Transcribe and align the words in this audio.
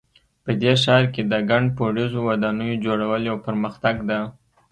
په 0.43 0.51
دې 0.61 0.73
ښار 0.83 1.03
کې 1.13 1.21
د 1.31 1.33
ګڼ 1.49 1.63
پوړیزو 1.75 2.19
ودانیو 2.29 2.81
جوړول 2.85 3.21
یو 3.29 3.37
پرمختګ 3.47 3.95
ده 4.09 4.19